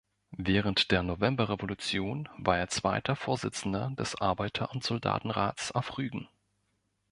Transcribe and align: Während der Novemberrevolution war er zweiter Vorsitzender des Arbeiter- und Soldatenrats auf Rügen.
Während 0.39 0.89
der 0.89 1.03
Novemberrevolution 1.03 2.27
war 2.39 2.57
er 2.57 2.69
zweiter 2.69 3.15
Vorsitzender 3.15 3.91
des 3.93 4.19
Arbeiter- 4.19 4.71
und 4.71 4.83
Soldatenrats 4.83 5.73
auf 5.73 5.99
Rügen. 5.99 6.27